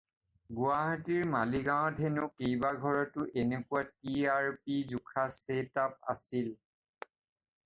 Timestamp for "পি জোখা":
4.65-5.27